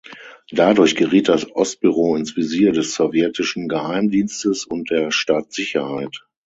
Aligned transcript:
Dadurch 0.49 0.95
geriet 0.95 1.29
das 1.29 1.47
Ost-Büro 1.51 2.15
ins 2.15 2.35
Visier 2.35 2.71
des 2.71 2.95
sowjetischen 2.95 3.67
Geheimdienstes 3.67 4.65
und 4.65 4.89
der 4.89 5.11
Staatssicherheit. 5.11 6.25